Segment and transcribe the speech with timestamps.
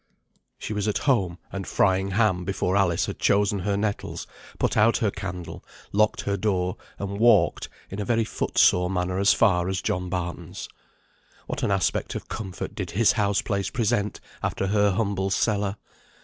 [0.57, 4.25] She was at home, and frying ham, before Alice had chosen her nettles,
[4.57, 9.19] put out her candle, locked her door, and walked in a very foot sore manner
[9.19, 10.67] as far as John Barton's.
[11.45, 15.75] What an aspect of comfort did his houseplace present, after her humble cellar.